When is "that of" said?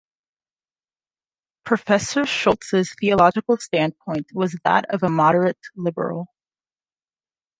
4.63-5.03